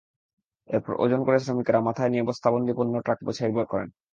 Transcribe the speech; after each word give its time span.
এরপর 0.69 0.93
ওজন 1.03 1.21
করে 1.23 1.37
শ্রমিকেরা 1.39 1.79
মাথায় 1.87 2.11
নিয়ে 2.11 2.27
বস্তাবন্দী 2.29 2.73
পণ্য 2.77 2.93
ট্রাকে 3.05 3.23
বোঝাই 3.27 3.51
করেন। 3.71 3.89